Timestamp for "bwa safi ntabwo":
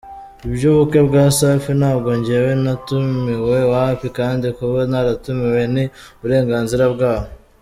1.07-2.09